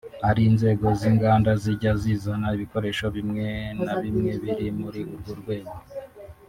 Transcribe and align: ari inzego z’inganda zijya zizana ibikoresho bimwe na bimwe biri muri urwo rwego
ari 0.29 0.41
inzego 0.51 0.85
z’inganda 0.99 1.51
zijya 1.61 1.91
zizana 2.01 2.47
ibikoresho 2.57 3.05
bimwe 3.15 3.45
na 3.85 3.93
bimwe 4.03 4.31
biri 4.43 4.67
muri 4.79 5.01
urwo 5.13 5.31
rwego 5.41 5.75